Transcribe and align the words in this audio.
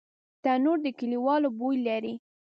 تنور 0.43 0.77
د 0.85 0.87
کلیوالو 0.99 1.49
بوی 1.59 1.77
لري 1.87 2.13